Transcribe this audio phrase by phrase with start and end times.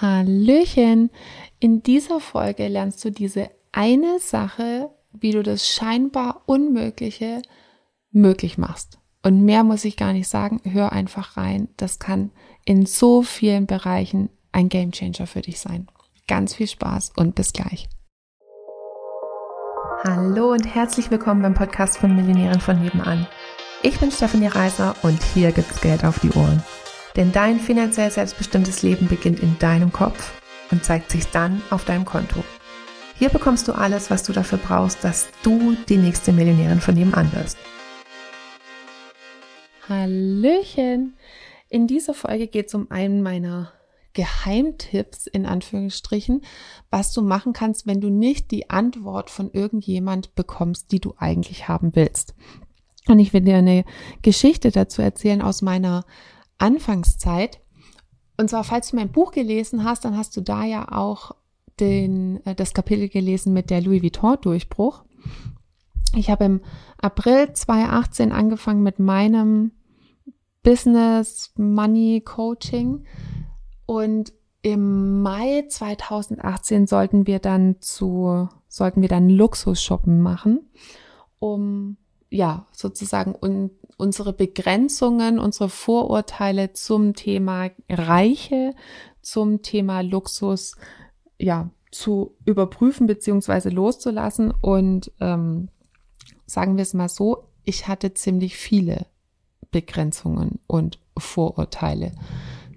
[0.00, 1.10] Hallöchen!
[1.58, 7.42] In dieser Folge lernst du diese eine Sache, wie du das scheinbar Unmögliche
[8.10, 8.98] möglich machst.
[9.22, 10.60] Und mehr muss ich gar nicht sagen.
[10.64, 11.68] Hör einfach rein.
[11.76, 12.30] Das kann
[12.64, 15.88] in so vielen Bereichen ein Gamechanger für dich sein.
[16.26, 17.88] Ganz viel Spaß und bis gleich.
[20.04, 23.26] Hallo und herzlich willkommen beim Podcast von Millionären von nebenan.
[23.82, 26.62] Ich bin Stefanie Reiser und hier gibt's Geld auf die Ohren.
[27.16, 30.32] Denn dein finanziell selbstbestimmtes Leben beginnt in deinem Kopf
[30.70, 32.44] und zeigt sich dann auf deinem Konto.
[33.18, 37.32] Hier bekommst du alles, was du dafür brauchst, dass du die nächste Millionärin von nebenan
[37.32, 37.58] wirst.
[39.88, 41.16] Hallöchen!
[41.68, 43.72] In dieser Folge geht es um einen meiner
[44.12, 46.42] Geheimtipps in Anführungsstrichen,
[46.90, 51.68] was du machen kannst, wenn du nicht die Antwort von irgendjemand bekommst, die du eigentlich
[51.68, 52.34] haben willst.
[53.06, 53.84] Und ich will dir eine
[54.22, 56.04] Geschichte dazu erzählen aus meiner
[56.60, 57.60] Anfangszeit.
[58.36, 61.32] Und zwar, falls du mein Buch gelesen hast, dann hast du da ja auch
[61.78, 65.04] den, äh, das Kapitel gelesen mit der Louis Vuitton-Durchbruch.
[66.14, 66.60] Ich habe im
[67.00, 69.72] April 2018 angefangen mit meinem
[70.62, 73.04] Business Money Coaching
[73.86, 80.68] und im Mai 2018 sollten wir dann zu, sollten wir dann Luxus-Shoppen machen,
[81.38, 81.96] um
[82.30, 88.74] ja, sozusagen un, unsere Begrenzungen, unsere Vorurteile zum Thema Reiche,
[89.20, 90.76] zum Thema Luxus,
[91.38, 94.52] ja, zu überprüfen beziehungsweise loszulassen.
[94.52, 95.68] Und ähm,
[96.46, 99.06] sagen wir es mal so, ich hatte ziemlich viele
[99.70, 102.12] Begrenzungen und Vorurteile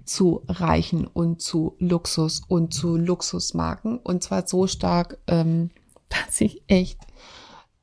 [0.04, 3.98] zu Reichen und zu Luxus und zu Luxusmarken.
[3.98, 5.70] Und zwar so stark, ähm,
[6.08, 6.98] dass ich echt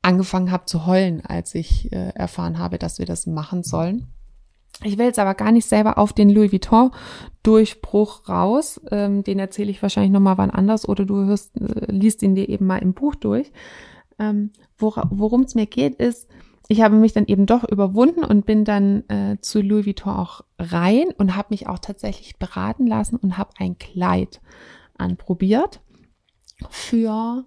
[0.02, 4.08] angefangen habe zu heulen, als ich äh, erfahren habe, dass wir das machen sollen.
[4.84, 6.90] Ich will jetzt aber gar nicht selber auf den Louis Vuitton
[7.42, 8.80] Durchbruch raus.
[8.90, 12.48] Ähm, den erzähle ich wahrscheinlich nochmal wann anders oder du hörst, äh, liest ihn dir
[12.48, 13.52] eben mal im Buch durch.
[14.18, 16.28] Ähm, wor Worum es mir geht, ist,
[16.68, 20.42] ich habe mich dann eben doch überwunden und bin dann äh, zu Louis Vuitton auch
[20.58, 24.40] rein und habe mich auch tatsächlich beraten lassen und habe ein Kleid
[24.96, 25.80] anprobiert
[26.70, 27.44] für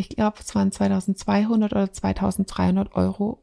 [0.00, 3.42] ich glaube, es waren 2200 oder 2300 Euro.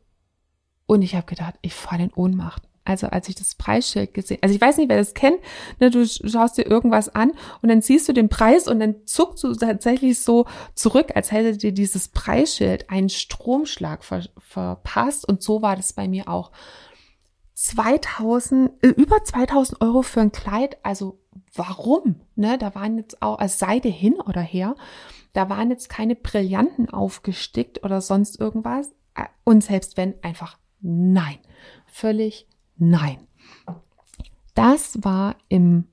[0.86, 2.64] Und ich habe gedacht, ich falle in Ohnmacht.
[2.84, 5.40] Also als ich das Preisschild gesehen, also ich weiß nicht, wer das kennt,
[5.80, 9.44] ne, du schaust dir irgendwas an und dann siehst du den Preis und dann zuckst
[9.44, 15.62] du tatsächlich so zurück, als hätte dir dieses Preisschild einen Stromschlag ver verpasst und so
[15.62, 16.52] war das bei mir auch.
[17.56, 21.20] 2000, äh, über 2000 Euro für ein Kleid, also
[21.54, 22.22] warum?
[22.36, 24.76] Ne, da waren jetzt auch, als Seide hin oder her.
[25.38, 28.90] Da waren jetzt keine Brillanten aufgestickt oder sonst irgendwas.
[29.44, 31.38] Und selbst wenn, einfach nein.
[31.86, 33.20] Völlig nein.
[34.56, 35.90] Das war im,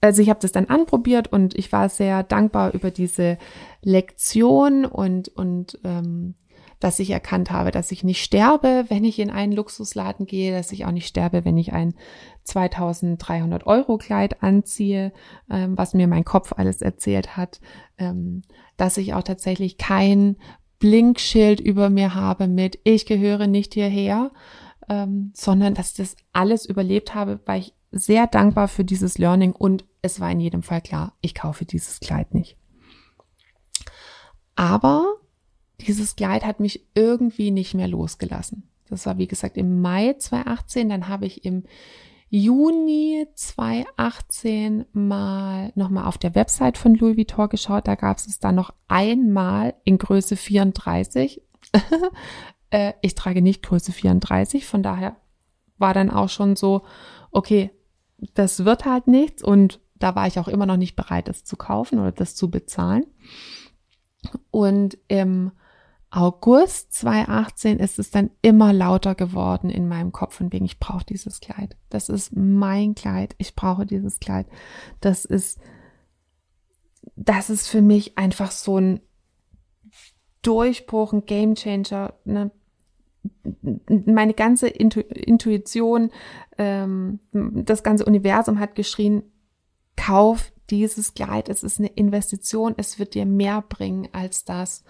[0.00, 3.38] also ich habe das dann anprobiert und ich war sehr dankbar über diese
[3.82, 6.34] Lektion und, und ähm,
[6.80, 10.72] dass ich erkannt habe, dass ich nicht sterbe, wenn ich in einen Luxusladen gehe, dass
[10.72, 11.94] ich auch nicht sterbe, wenn ich ein
[12.44, 15.12] 2300 Euro Kleid anziehe,
[15.50, 17.60] ähm, was mir mein Kopf alles erzählt hat,
[17.98, 18.42] ähm,
[18.76, 20.36] dass ich auch tatsächlich kein
[20.78, 24.32] Blinkschild über mir habe mit ich gehöre nicht hierher,
[24.88, 29.52] ähm, sondern dass ich das alles überlebt habe, weil ich sehr dankbar für dieses Learning
[29.52, 32.56] und es war in jedem Fall klar, ich kaufe dieses Kleid nicht.
[34.56, 35.16] Aber
[35.80, 38.68] dieses Kleid hat mich irgendwie nicht mehr losgelassen.
[38.88, 40.88] Das war, wie gesagt, im Mai 2018.
[40.88, 41.64] Dann habe ich im
[42.34, 47.86] Juni 2018 mal nochmal auf der Website von Louis Vuitton geschaut.
[47.86, 51.42] Da gab es dann noch einmal in Größe 34.
[52.70, 55.16] äh, ich trage nicht Größe 34, von daher
[55.76, 56.86] war dann auch schon so,
[57.32, 57.70] okay,
[58.32, 61.56] das wird halt nichts und da war ich auch immer noch nicht bereit, das zu
[61.56, 63.04] kaufen oder das zu bezahlen.
[64.50, 65.52] Und im
[66.14, 71.06] August 2018 ist es dann immer lauter geworden in meinem Kopf und wegen, ich brauche
[71.06, 71.74] dieses Kleid.
[71.88, 73.34] Das ist mein Kleid.
[73.38, 74.46] Ich brauche dieses Kleid.
[75.00, 75.58] Das ist,
[77.16, 79.00] das ist für mich einfach so ein
[80.42, 82.12] Durchbruch, ein Gamechanger.
[82.26, 82.50] Ne?
[83.88, 86.10] Meine ganze Intu Intuition,
[86.58, 89.22] ähm, das ganze Universum hat geschrien,
[89.96, 91.48] kauf dieses Kleid.
[91.48, 92.74] Es ist eine Investition.
[92.76, 94.84] Es wird dir mehr bringen als das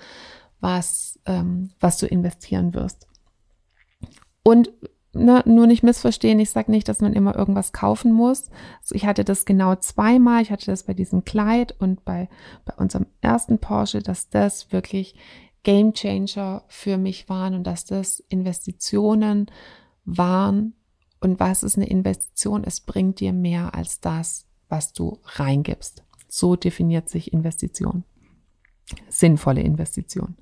[0.63, 3.07] was, ähm, was du investieren wirst.
[4.43, 4.73] Und
[5.13, 8.49] ne, nur nicht missverstehen, ich sage nicht, dass man immer irgendwas kaufen muss.
[8.81, 10.41] Also ich hatte das genau zweimal.
[10.41, 12.29] Ich hatte das bei diesem Kleid und bei,
[12.65, 15.17] bei unserem ersten Porsche, dass das wirklich
[15.65, 19.51] Game Changer für mich waren und dass das Investitionen
[20.05, 20.75] waren.
[21.21, 22.65] Und was ist eine Investition?
[22.65, 26.05] Es bringt dir mehr als das, was du reingibst.
[26.29, 28.05] So definiert sich Investition.
[29.09, 30.37] Sinnvolle Investition.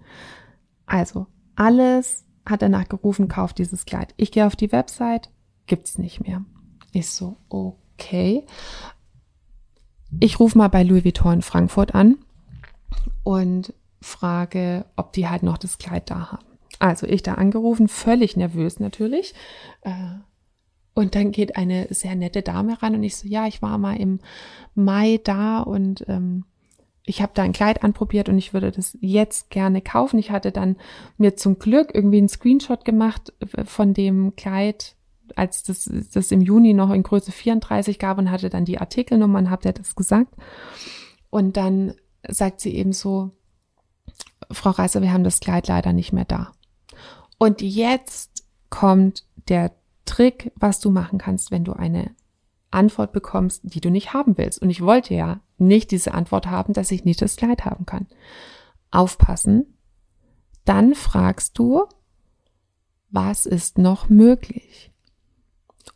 [0.87, 1.26] Also,
[1.56, 4.14] alles hat danach gerufen, kauf dieses Kleid.
[4.16, 5.31] Ich gehe auf die Website,
[5.66, 6.44] gibt's nicht mehr.
[6.92, 8.44] Ich so, okay.
[10.19, 12.19] Ich rufe mal bei Louis Vuitton in Frankfurt an
[13.22, 16.46] und frage, ob die halt noch das Kleid da haben.
[16.78, 19.34] Also ich da angerufen, völlig nervös natürlich.
[19.82, 19.93] Äh,
[20.94, 23.96] und dann geht eine sehr nette Dame ran und ich so, ja, ich war mal
[23.96, 24.19] im
[24.75, 26.44] Mai da und ähm,
[27.05, 30.19] ich habe da ein Kleid anprobiert und ich würde das jetzt gerne kaufen.
[30.19, 30.76] Ich hatte dann
[31.17, 34.97] mir zum Glück irgendwie einen Screenshot gemacht äh, von dem Kleid,
[35.37, 39.38] als das, das im Juni noch in Größe 34 gab und hatte dann die Artikelnummer
[39.38, 40.35] und habt ihr das gesagt.
[41.31, 41.94] Und dann
[42.29, 43.31] sagt sie eben so,
[44.50, 46.53] Frau Reiser, wir haben das Kleid leider nicht mehr da.
[47.38, 49.73] Und jetzt kommt der
[50.05, 52.11] Trick, was du machen kannst, wenn du eine
[52.70, 54.61] Antwort bekommst, die du nicht haben willst.
[54.61, 58.06] Und ich wollte ja nicht diese Antwort haben, dass ich nicht das Kleid haben kann.
[58.90, 59.76] Aufpassen.
[60.64, 61.84] Dann fragst du,
[63.10, 64.92] was ist noch möglich?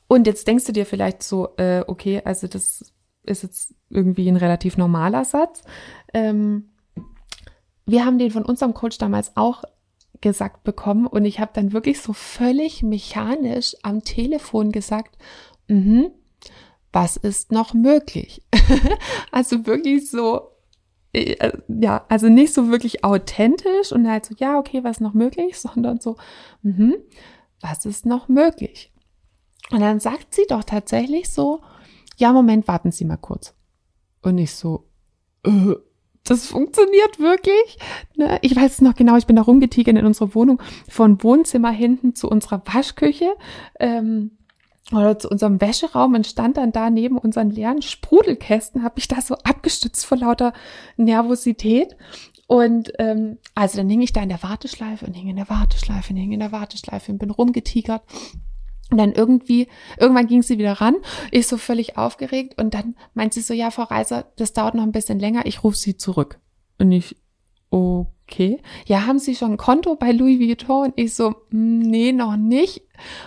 [0.08, 2.92] Und jetzt denkst du dir vielleicht so, äh, okay, also das
[3.24, 5.62] ist jetzt irgendwie ein relativ normaler Satz.
[6.12, 6.70] Ähm,
[7.86, 9.64] wir haben den von unserem Coach damals auch
[10.20, 15.18] gesagt bekommen und ich habe dann wirklich so völlig mechanisch am Telefon gesagt,
[15.68, 16.10] mhm,
[16.92, 18.42] was ist noch möglich?
[19.30, 20.50] also wirklich so,
[21.12, 25.58] äh, ja, also nicht so wirklich authentisch und halt so, ja, okay, was noch möglich,
[25.58, 26.16] sondern so,
[26.62, 26.96] mhm,
[27.60, 28.92] was ist noch möglich?
[29.70, 31.62] Und dann sagt sie doch tatsächlich so,
[32.16, 33.54] ja, Moment, warten Sie mal kurz.
[34.22, 34.88] Und ich so,
[35.44, 35.74] äh,
[36.24, 37.78] das funktioniert wirklich.
[38.16, 38.38] Ne?
[38.42, 42.28] Ich weiß noch genau, ich bin da rumgetigert in unserer Wohnung, von Wohnzimmer hinten zu
[42.28, 43.36] unserer Waschküche.
[43.78, 44.38] Ähm,
[44.92, 49.20] oder zu unserem Wäscheraum und stand dann da neben unseren leeren Sprudelkästen, habe ich da
[49.20, 50.52] so abgestützt vor lauter
[50.96, 51.96] Nervosität.
[52.46, 56.12] Und ähm, also dann hing ich da in der Warteschleife und hing in der Warteschleife
[56.12, 58.02] und hing in der Warteschleife und bin rumgetigert.
[58.90, 60.96] Und dann irgendwie, irgendwann ging sie wieder ran,
[61.30, 64.82] ich so völlig aufgeregt und dann meint sie so, ja, Frau Reiser, das dauert noch
[64.82, 66.38] ein bisschen länger, ich rufe Sie zurück.
[66.78, 67.16] Und ich,
[67.70, 68.60] okay.
[68.86, 70.88] Ja, haben Sie schon ein Konto bei Louis Vuitton?
[70.88, 72.83] Und ich so, hm, nee, noch nicht.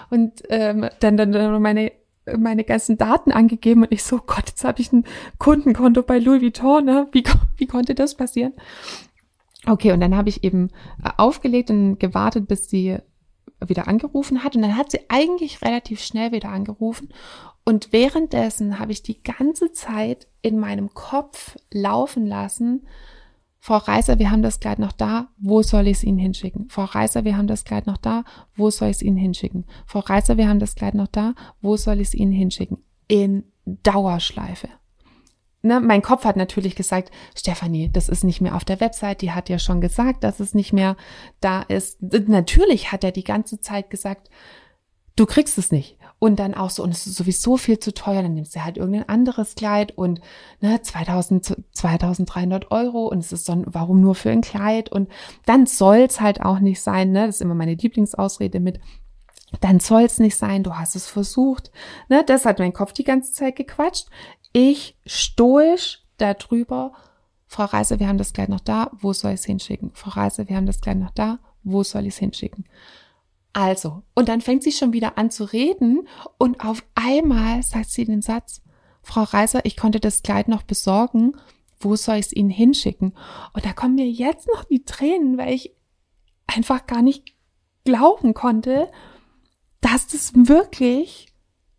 [0.09, 1.91] Und ähm, dann, dann, dann meine
[2.37, 5.05] meine ganzen Daten angegeben und ich so, Gott, jetzt habe ich ein
[5.37, 7.07] Kundenkonto bei Louis Vuitton, ne?
[7.13, 7.23] Wie,
[7.55, 8.53] wie konnte das passieren?
[9.65, 10.69] Okay, und dann habe ich eben
[11.03, 12.97] äh, aufgelegt und gewartet, bis sie
[13.65, 14.55] wieder angerufen hat.
[14.55, 17.09] Und dann hat sie eigentlich relativ schnell wieder angerufen.
[17.65, 22.87] Und währenddessen habe ich die ganze Zeit in meinem Kopf laufen lassen,
[23.59, 26.69] Frau Reiser, wir haben das Kleid noch da, wo soll ich es Ihnen hinschicken?
[26.69, 28.23] Frau Reiser, wir haben das Kleid noch da,
[28.55, 29.65] wo soll ich es Ihnen hinschicken?
[29.85, 32.77] Frau Reiser, wir haben das Kleid noch da, wo soll ich es Ihnen hinschicken?
[33.07, 34.69] In Dauerschleife.
[35.63, 39.31] Ne, mein Kopf hat natürlich gesagt, Stefanie, das ist nicht mehr auf der Website, die
[39.31, 40.95] hat ja schon gesagt, dass es nicht mehr
[41.41, 41.97] da ist.
[42.01, 44.29] Natürlich hat er die ganze Zeit gesagt,
[45.15, 45.96] du kriegst es nicht.
[46.19, 48.77] Und dann auch so, und es ist sowieso viel zu teuer, dann nimmst du halt
[48.77, 50.19] irgendein anderes Kleid und
[50.61, 54.91] ne, 2000, 2300 Euro und es ist dann, warum nur für ein Kleid?
[54.91, 55.09] Und
[55.45, 57.27] dann soll's halt auch nicht sein, ne?
[57.27, 58.79] Das ist immer meine Lieblingsausrede mit,
[59.61, 61.71] dann soll's nicht sein, du hast es versucht.
[62.09, 64.07] Ne, das hat mein Kopf die ganze Zeit gequatscht.
[64.53, 66.93] Ich stoisch darüber,
[67.45, 69.91] Frau Reiser, wir haben das Kleid noch da, wo soll ich es hinschicken?
[69.93, 72.65] Frau Reiser, wir haben das Kleid noch da, wo soll ich es hinschicken?
[73.57, 78.05] Also, und dann fängt sie schon wieder an zu reden und auf einmal sagt sie
[78.05, 78.61] den Satz,
[79.01, 81.35] Frau Reiser, ich konnte das Kleid noch besorgen,
[81.79, 83.17] wo soll ich es Ihnen hinschicken?
[83.53, 85.75] Und da kommen mir jetzt noch die Tränen, weil ich
[86.45, 87.33] einfach gar nicht
[87.83, 88.91] glauben konnte,
[89.81, 91.33] dass das wirklich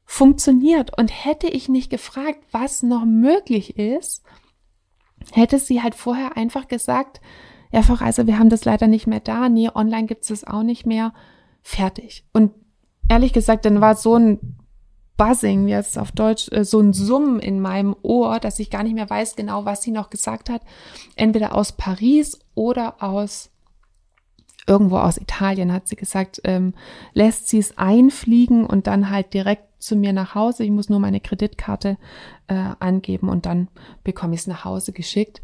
[0.04, 0.99] funktioniert.
[0.99, 4.25] Und hätte ich nicht gefragt, was noch möglich ist,
[5.32, 7.20] hätte sie halt vorher einfach gesagt,
[7.70, 10.44] ja, Frau Reiser, wir haben das leider nicht mehr da, nee, online gibt es das
[10.44, 11.12] auch nicht mehr
[11.68, 12.25] fertig.
[12.32, 12.52] Und
[13.10, 14.56] ehrlich gesagt, dann war so ein
[15.18, 18.94] Buzzing, jetzt auf Deutsch, äh, so ein Summen in meinem Ohr, dass ich gar nicht
[18.94, 20.62] mehr weiß genau, was sie noch gesagt hat.
[21.14, 23.50] Entweder aus Paris oder aus
[24.66, 26.75] irgendwo aus Italien hat sie gesagt, ähm,
[27.12, 30.64] lässt sie es einfliegen und dann halt direkt zu mir nach Hause.
[30.64, 31.98] Ich muss nur meine Kreditkarte
[32.48, 33.68] äh, angeben und dann
[34.04, 35.42] bekomme ich es nach Hause geschickt.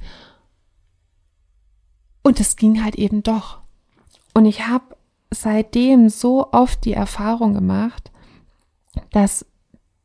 [2.22, 3.60] Und es ging halt eben doch.
[4.32, 4.96] Und ich habe
[5.30, 8.12] seitdem so oft die Erfahrung gemacht,
[9.10, 9.46] dass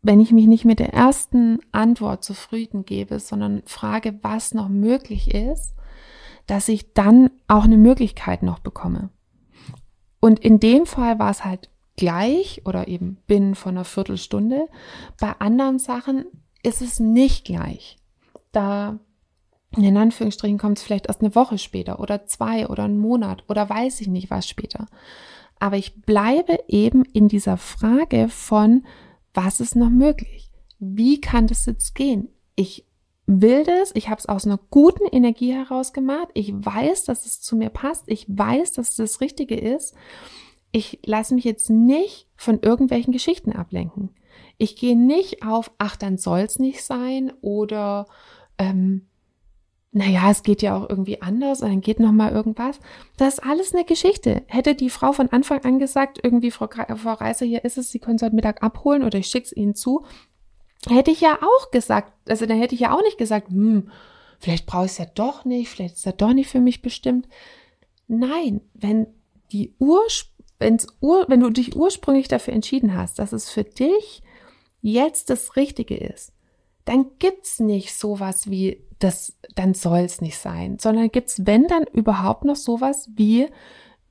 [0.01, 5.33] wenn ich mich nicht mit der ersten Antwort zufrieden gebe, sondern frage, was noch möglich
[5.33, 5.75] ist,
[6.47, 9.09] dass ich dann auch eine Möglichkeit noch bekomme.
[10.19, 14.67] Und in dem Fall war es halt gleich oder eben binnen von einer Viertelstunde.
[15.19, 16.25] Bei anderen Sachen
[16.63, 17.97] ist es nicht gleich.
[18.51, 18.99] Da
[19.75, 23.69] in Anführungsstrichen kommt es vielleicht erst eine Woche später oder zwei oder einen Monat oder
[23.69, 24.88] weiß ich nicht was später.
[25.59, 28.85] Aber ich bleibe eben in dieser Frage von,
[29.33, 30.49] was ist noch möglich?
[30.79, 32.29] Wie kann das jetzt gehen?
[32.55, 32.85] Ich
[33.27, 36.29] will das, ich habe es aus einer guten Energie heraus gemacht.
[36.33, 38.05] Ich weiß, dass es zu mir passt.
[38.07, 39.93] Ich weiß, dass es das Richtige ist.
[40.71, 44.09] Ich lasse mich jetzt nicht von irgendwelchen Geschichten ablenken.
[44.57, 48.07] Ich gehe nicht auf, ach, dann soll's nicht sein oder
[48.57, 49.08] ähm,
[49.91, 52.79] naja, es geht ja auch irgendwie anders und dann geht noch mal irgendwas.
[53.17, 54.43] Das ist alles eine Geschichte.
[54.48, 58.00] Hätte die Frau von Anfang an gesagt, irgendwie Frau, Frau Reiser, hier ist es, Sie
[58.00, 60.05] können es heute Mittag abholen oder ich schick's Ihnen zu,
[60.88, 63.89] hätte ich ja auch gesagt, also dann hätte ich ja auch nicht gesagt, hm,
[64.39, 66.81] vielleicht brauche ich es ja doch nicht, vielleicht ist es ja doch nicht für mich
[66.84, 67.27] bestimmt.
[68.08, 69.08] Nein, wenn
[69.51, 74.22] die Urspr wenn's Ur wenn du dich ursprünglich dafür entschieden hast, dass es für dich
[74.81, 76.34] jetzt das Richtige ist,
[76.86, 82.45] dann gibt's nicht sowas wie das, dann soll's nicht sein, sondern gibt's, wenn dann überhaupt
[82.45, 83.48] noch sowas wie,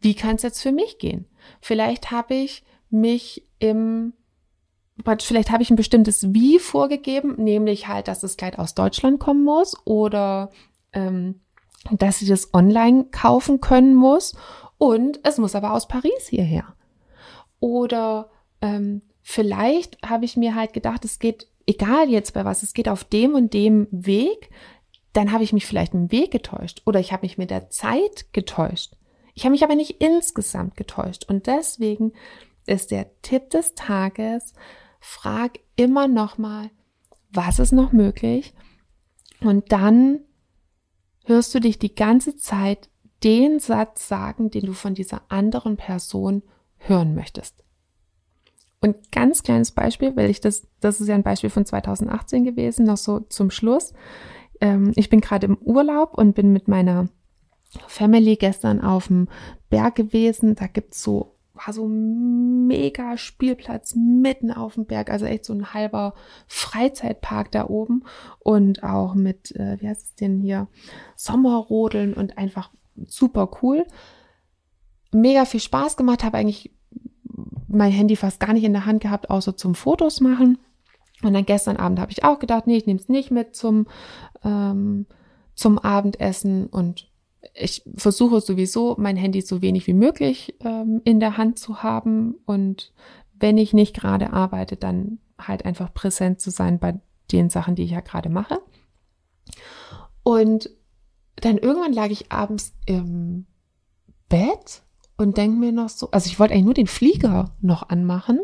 [0.01, 1.27] wie kann es jetzt für mich gehen?
[1.61, 4.15] Vielleicht habe ich mich im
[5.21, 9.45] vielleicht habe ich ein bestimmtes Wie vorgegeben, nämlich halt, dass es gleich aus Deutschland kommen
[9.45, 10.51] muss oder
[10.93, 11.41] ähm,
[11.93, 14.35] dass ich das online kaufen können muss
[14.77, 16.75] und es muss aber aus Paris hierher.
[17.61, 22.73] Oder ähm, vielleicht habe ich mir halt gedacht, es geht, egal jetzt bei was, es
[22.73, 24.51] geht auf dem und dem Weg,
[25.13, 28.33] dann habe ich mich vielleicht im Weg getäuscht oder ich habe mich mit der Zeit
[28.33, 28.95] getäuscht.
[29.35, 31.27] Ich habe mich aber nicht insgesamt getäuscht.
[31.29, 32.13] Und deswegen
[32.67, 34.53] ist der Tipp des Tages,
[34.99, 36.71] frag immer noch mal,
[37.31, 38.53] was ist noch möglich?
[39.41, 40.21] Und dann
[41.25, 42.89] hörst du dich die ganze Zeit
[43.23, 46.43] den Satz sagen, den du von dieser anderen Person
[46.79, 47.63] hören möchtest.
[48.81, 52.87] Und ganz kleines Beispiel, weil ich das, das ist ja ein Beispiel von 2018 gewesen,
[52.87, 53.93] noch so zum Schluss.
[54.61, 57.09] Ähm, ich bin gerade im Urlaub und bin mit meiner
[57.87, 59.29] Family gestern auf dem
[59.69, 60.55] Berg gewesen.
[60.55, 65.75] Da gibt's so war so mega Spielplatz mitten auf dem Berg, also echt so ein
[65.75, 66.15] halber
[66.47, 68.05] Freizeitpark da oben
[68.39, 70.69] und auch mit, äh, wie heißt es denn hier,
[71.17, 72.71] Sommerrodeln und einfach
[73.07, 73.87] super cool.
[75.13, 76.73] Mega viel Spaß gemacht, habe eigentlich
[77.69, 80.59] mein Handy fast gar nicht in der Hand gehabt, außer zum Fotos machen.
[81.23, 83.87] Und dann gestern Abend habe ich auch gedacht, nee, ich nehme es nicht mit zum,
[84.45, 85.07] ähm,
[85.55, 87.11] zum Abendessen und
[87.55, 92.37] ich versuche sowieso, mein Handy so wenig wie möglich ähm, in der Hand zu haben
[92.47, 92.93] und
[93.41, 97.85] wenn ich nicht gerade arbeite, dann halt einfach präsent zu sein bei den Sachen, die
[97.85, 98.61] ich ja gerade mache.
[100.23, 100.71] Und
[101.37, 103.47] dann irgendwann lag ich abends im
[104.29, 104.83] Bett
[105.19, 108.41] und denke mir noch so, also ich wollte eigentlich nur den Flieger noch anmachen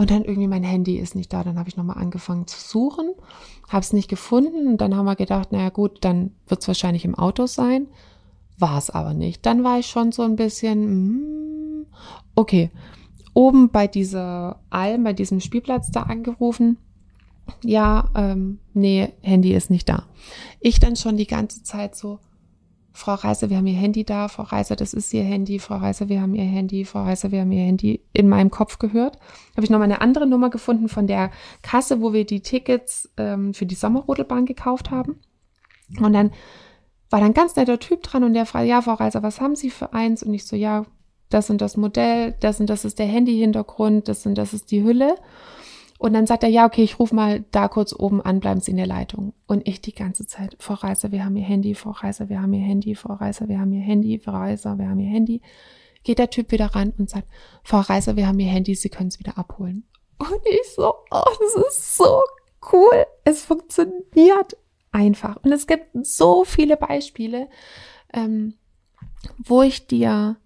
[0.00, 1.44] und dann irgendwie mein Handy ist nicht da.
[1.44, 3.12] Dann habe ich nochmal angefangen zu suchen,
[3.68, 4.66] habe es nicht gefunden.
[4.66, 7.86] Und dann haben wir gedacht, naja gut, dann wird es wahrscheinlich im Auto sein.
[8.58, 9.44] War es aber nicht.
[9.44, 11.86] Dann war ich schon so ein bisschen, mm,
[12.34, 12.70] okay,
[13.34, 16.78] oben bei dieser Alm, bei diesem Spielplatz da angerufen.
[17.62, 20.04] Ja, ähm, nee, Handy ist nicht da.
[20.60, 22.20] Ich dann schon die ganze Zeit so,
[22.92, 26.08] Frau Reiser, wir haben Ihr Handy da, Frau Reiser, das ist Ihr Handy, Frau Reiser,
[26.08, 29.18] wir haben Ihr Handy, Frau Reiser, wir haben Ihr Handy in meinem Kopf gehört.
[29.56, 31.30] Habe ich nochmal eine andere Nummer gefunden von der
[31.62, 35.20] Kasse, wo wir die Tickets ähm, für die Sommerrodelbahn gekauft haben.
[36.00, 36.32] Und dann
[37.10, 39.70] war dann ganz netter Typ dran und der fragt, ja, Frau Reiser, was haben Sie
[39.70, 40.22] für eins?
[40.22, 40.84] Und ich so, ja,
[41.28, 44.82] das und das Modell, das und das ist der Handy-Hintergrund, das und das ist die
[44.82, 45.16] Hülle.
[46.00, 48.70] Und dann sagt er, ja, okay, ich rufe mal da kurz oben an, bleiben Sie
[48.70, 49.34] in der Leitung.
[49.46, 52.54] Und ich die ganze Zeit, Frau Reiser, wir haben Ihr Handy, Frau Reiser, wir haben
[52.54, 55.42] Ihr Handy, Frau Reiser, wir haben Ihr Handy, Frau Reiser, wir haben Ihr Handy.
[56.02, 57.28] Geht der Typ wieder ran und sagt,
[57.62, 59.84] Frau Reiser, wir haben Ihr Handy, Sie können es wieder abholen.
[60.16, 62.22] Und ich so, oh, das ist so
[62.72, 63.04] cool.
[63.24, 64.56] Es funktioniert
[64.92, 65.36] einfach.
[65.42, 67.50] Und es gibt so viele Beispiele,
[68.14, 68.54] ähm,
[69.36, 70.38] wo ich dir,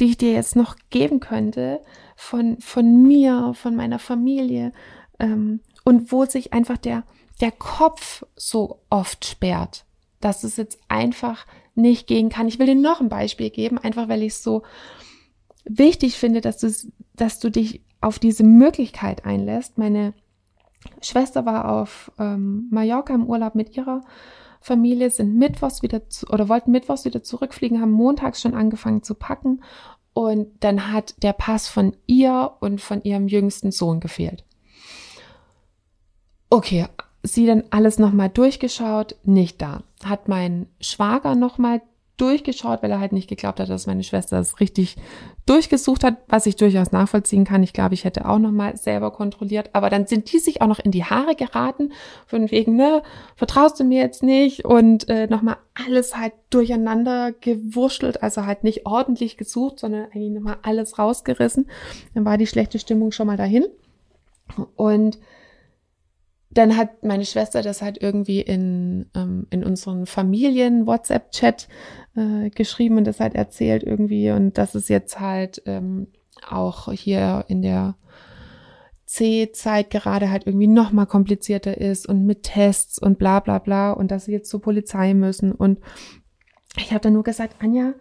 [0.00, 1.80] die ich dir jetzt noch geben könnte,
[2.16, 4.72] von, von mir, von meiner Familie
[5.18, 7.04] ähm, und wo sich einfach der,
[7.40, 9.84] der Kopf so oft sperrt,
[10.20, 12.48] dass es jetzt einfach nicht gehen kann.
[12.48, 14.62] Ich will dir noch ein Beispiel geben, einfach weil ich es so
[15.64, 16.72] wichtig finde, dass du,
[17.14, 19.78] dass du dich auf diese Möglichkeit einlässt.
[19.78, 20.14] Meine
[21.02, 24.02] Schwester war auf ähm, Mallorca im Urlaub mit ihrer
[24.66, 29.14] Familie, sind mittwochs wieder zu, oder wollten mittwochs wieder zurückfliegen, haben montags schon angefangen zu
[29.14, 29.62] packen
[30.12, 34.44] und dann hat der Pass von ihr und von ihrem jüngsten Sohn gefehlt.
[36.50, 36.86] Okay,
[37.22, 39.84] sie dann alles nochmal durchgeschaut, nicht da.
[40.04, 41.80] Hat mein Schwager nochmal
[42.16, 44.96] durchgeschaut, weil er halt nicht geglaubt hat, dass meine Schwester es richtig
[45.44, 47.62] durchgesucht hat, was ich durchaus nachvollziehen kann.
[47.62, 49.70] Ich glaube, ich hätte auch nochmal selber kontrolliert.
[49.74, 51.92] Aber dann sind die sich auch noch in die Haare geraten,
[52.26, 53.02] von wegen, ne,
[53.36, 54.64] vertraust du mir jetzt nicht?
[54.64, 60.58] Und äh, nochmal alles halt durcheinander gewurschtelt, also halt nicht ordentlich gesucht, sondern eigentlich nochmal
[60.62, 61.68] alles rausgerissen.
[62.14, 63.66] Dann war die schlechte Stimmung schon mal dahin.
[64.76, 65.18] Und
[66.56, 71.68] dann hat meine Schwester das halt irgendwie in, ähm, in unseren Familien-WhatsApp-Chat
[72.16, 74.30] äh, geschrieben und das halt erzählt irgendwie.
[74.30, 76.08] Und dass es jetzt halt ähm,
[76.48, 77.96] auch hier in der
[79.06, 83.92] C-Zeit gerade halt irgendwie noch mal komplizierter ist und mit Tests und bla bla bla.
[83.92, 85.52] Und dass sie jetzt zur Polizei müssen.
[85.52, 85.78] Und
[86.76, 87.94] ich habe dann nur gesagt, Anja,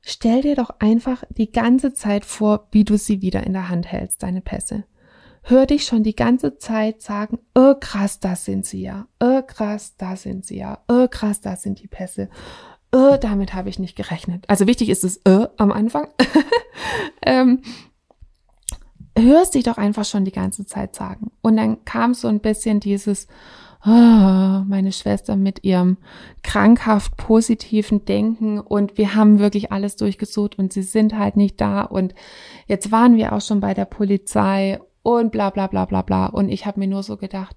[0.00, 3.90] stell dir doch einfach die ganze Zeit vor, wie du sie wieder in der Hand
[3.90, 4.84] hältst, deine Pässe.
[5.44, 9.96] Hör dich schon die ganze Zeit sagen, oh krass, das sind sie ja, oh krass,
[9.96, 12.28] da sind sie ja, oh krass, das sind die Pässe.
[12.92, 14.44] Oh, damit habe ich nicht gerechnet.
[14.48, 16.08] Also wichtig ist es äh, am Anfang.
[17.26, 17.62] ähm,
[19.16, 21.30] hörst dich doch einfach schon die ganze Zeit sagen.
[21.40, 23.28] Und dann kam so ein bisschen dieses,
[23.84, 25.96] oh, meine Schwester mit ihrem
[26.42, 31.82] krankhaft positiven Denken und wir haben wirklich alles durchgesucht und sie sind halt nicht da
[31.82, 32.14] und
[32.66, 36.26] jetzt waren wir auch schon bei der Polizei und bla bla bla bla bla.
[36.26, 37.56] Und ich habe mir nur so gedacht,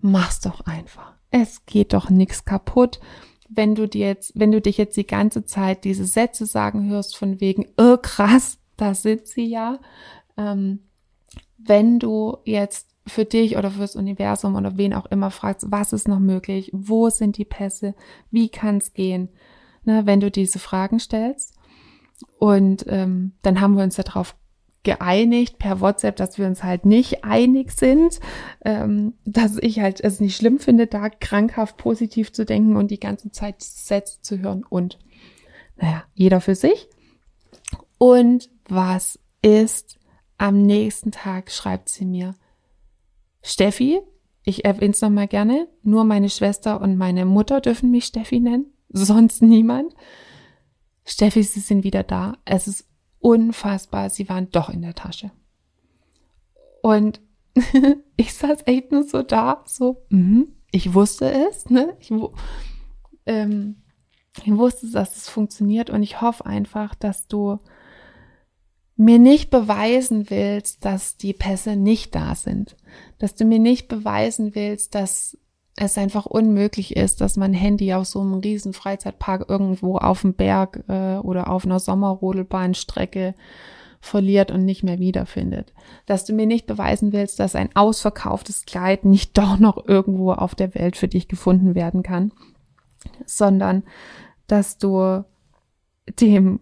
[0.00, 1.14] mach's doch einfach.
[1.30, 3.00] Es geht doch nichts kaputt,
[3.48, 7.16] wenn du dir jetzt, wenn du dich jetzt die ganze Zeit diese Sätze sagen hörst
[7.16, 9.78] von wegen, oh krass, da sind sie ja.
[10.36, 10.80] Ähm,
[11.58, 16.08] wenn du jetzt für dich oder fürs Universum oder wen auch immer fragst, was ist
[16.08, 17.94] noch möglich, wo sind die Pässe,
[18.30, 19.28] wie kann es gehen,
[19.84, 21.54] ne, wenn du diese Fragen stellst.
[22.38, 24.34] Und ähm, dann haben wir uns darauf
[24.86, 28.20] geeinigt per WhatsApp, dass wir uns halt nicht einig sind,
[28.64, 33.00] ähm, dass ich halt es nicht schlimm finde, da krankhaft positiv zu denken und die
[33.00, 34.98] ganze Zeit Sätze zu hören und
[35.76, 36.88] naja, jeder für sich.
[37.98, 39.98] Und was ist
[40.38, 42.36] am nächsten Tag, schreibt sie mir,
[43.42, 44.00] Steffi,
[44.44, 48.66] ich erwähne es nochmal gerne, nur meine Schwester und meine Mutter dürfen mich Steffi nennen,
[48.88, 49.94] sonst niemand.
[51.04, 52.36] Steffi, Sie sind wieder da.
[52.44, 52.86] Es ist
[53.20, 55.30] unfassbar, sie waren doch in der Tasche.
[56.82, 57.20] Und
[58.16, 61.96] ich saß echt nur so da, so, mm, ich wusste es, ne?
[62.00, 62.12] Ich,
[63.26, 63.82] ähm,
[64.44, 67.58] ich wusste, dass es funktioniert und ich hoffe einfach, dass du
[68.96, 72.76] mir nicht beweisen willst, dass die Pässe nicht da sind,
[73.18, 75.38] dass du mir nicht beweisen willst, dass
[75.76, 80.32] es einfach unmöglich ist, dass mein Handy auf so einem riesen Freizeitpark irgendwo auf dem
[80.32, 83.34] Berg äh, oder auf einer Sommerrodelbahnstrecke
[84.00, 85.74] verliert und nicht mehr wiederfindet.
[86.06, 90.54] Dass du mir nicht beweisen willst, dass ein ausverkauftes Kleid nicht doch noch irgendwo auf
[90.54, 92.32] der Welt für dich gefunden werden kann,
[93.26, 93.82] sondern
[94.46, 95.24] dass du
[96.20, 96.60] dem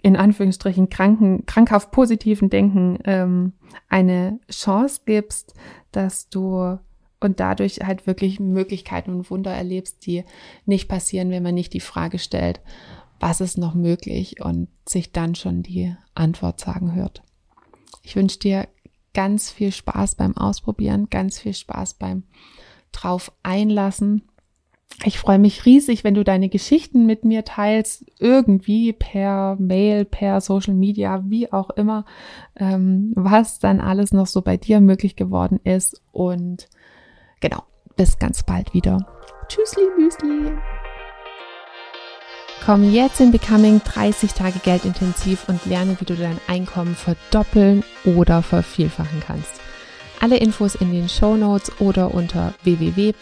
[0.00, 3.54] in Anführungsstrichen kranken, krankhaft positiven Denken ähm,
[3.88, 5.54] eine Chance gibst,
[5.92, 6.78] dass du
[7.20, 10.24] und dadurch halt wirklich Möglichkeiten und Wunder erlebst, die
[10.66, 12.60] nicht passieren, wenn man nicht die Frage stellt,
[13.20, 17.22] was ist noch möglich und sich dann schon die Antwort sagen hört.
[18.02, 18.68] Ich wünsche dir
[19.14, 22.24] ganz viel Spaß beim Ausprobieren, ganz viel Spaß beim
[22.92, 24.22] drauf einlassen.
[25.02, 30.40] Ich freue mich riesig, wenn du deine Geschichten mit mir teilst, irgendwie per Mail, per
[30.40, 32.04] Social Media, wie auch immer,
[32.56, 36.68] ähm, was dann alles noch so bei dir möglich geworden ist und
[37.44, 37.62] Genau,
[37.96, 39.06] bis ganz bald wieder.
[39.48, 40.50] Tschüssli, Müsli.
[42.64, 48.40] Komm jetzt in Becoming 30 Tage Geldintensiv und lerne, wie du dein Einkommen verdoppeln oder
[48.40, 49.60] vervielfachen kannst.
[50.22, 53.18] Alle Infos in den Show Notes oder unter www.m-vn.de.